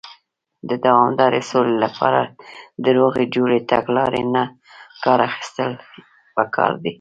د 0.69 0.71
دوامدارې 0.85 1.41
سولې 1.51 1.75
لپاره، 1.85 2.21
د 2.83 2.85
روغې 2.97 3.25
جوړې 3.35 3.59
تګلارې 3.71 4.23
نۀ 4.33 4.43
کار 5.03 5.19
اخيستل 5.27 5.71
پکار 6.35 6.71
دی. 6.83 6.89